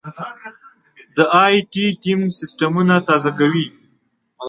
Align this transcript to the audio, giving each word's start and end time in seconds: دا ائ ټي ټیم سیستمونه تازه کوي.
دا 1.15 1.25
ائ 1.43 1.55
ټي 1.71 1.85
ټیم 2.01 2.21
سیستمونه 2.39 2.95
تازه 3.07 3.31
کوي. 3.39 3.67